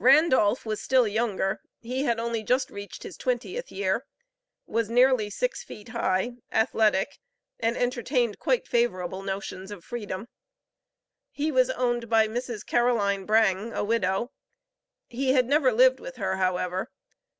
Randolph 0.00 0.66
was 0.66 0.80
still 0.82 1.06
younger; 1.06 1.60
he 1.80 2.02
had 2.02 2.18
only 2.18 2.42
just 2.42 2.68
reached 2.68 3.04
his 3.04 3.16
twentieth 3.16 3.70
year; 3.70 4.06
was 4.66 4.90
nearly 4.90 5.30
six 5.30 5.62
feet 5.62 5.90
high, 5.90 6.32
athletic, 6.50 7.20
and 7.60 7.76
entertained 7.76 8.40
quite 8.40 8.66
favorable 8.66 9.22
notions 9.22 9.70
of 9.70 9.84
freedom. 9.84 10.26
He 11.30 11.52
was 11.52 11.70
owned 11.70 12.08
by 12.08 12.26
Mrs. 12.26 12.66
Caroline 12.66 13.24
Brang, 13.24 13.72
a 13.72 13.84
widow; 13.84 14.32
he 15.06 15.32
had 15.34 15.46
never 15.46 15.70
lived 15.72 16.00
with 16.00 16.16
her, 16.16 16.38
however. 16.38 16.90